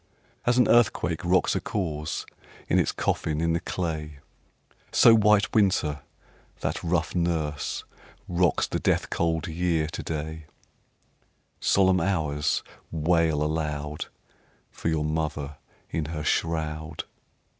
[0.45, 0.49] 2.
[0.49, 2.25] As an earthquake rocks a corse
[2.67, 4.17] In its coffin in the clay,
[4.91, 6.01] So White Winter,
[6.61, 7.83] that rough nurse,
[8.27, 10.47] Rocks the death cold Year to day;
[11.59, 12.63] _10 Solemn Hours!
[12.89, 14.07] wail aloud
[14.71, 15.57] For your mother
[15.91, 17.03] in her shroud.